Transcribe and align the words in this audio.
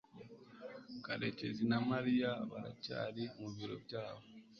karekezi 1.05 1.63
na 1.69 1.79
mariya 1.89 2.31
baracyari 2.51 3.23
mu 3.39 3.47
biro 3.55 3.75
byabo 3.85 4.25